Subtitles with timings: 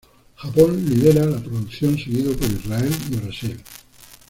[0.35, 3.63] Japón lidera la producción, seguido por Israel y Brasil.